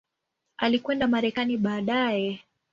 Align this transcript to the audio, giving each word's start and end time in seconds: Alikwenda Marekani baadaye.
Alikwenda 0.57 1.07
Marekani 1.07 1.57
baadaye. 1.57 2.39